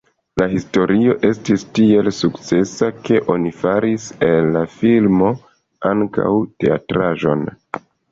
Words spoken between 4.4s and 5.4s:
la filmo